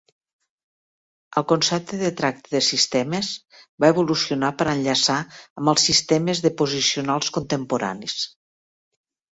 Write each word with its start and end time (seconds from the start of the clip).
El 1.41 1.45
concepte 1.51 1.99
del 1.99 2.13
tracte 2.21 2.55
de 2.55 2.61
sistemes 2.69 3.31
va 3.85 3.93
evolucionar 3.95 4.51
per 4.63 4.69
enllaçar 4.73 5.19
amb 5.61 5.75
els 5.77 5.87
sistemes 5.91 6.43
deposicionals 6.49 7.33
contemporanis. 7.39 8.23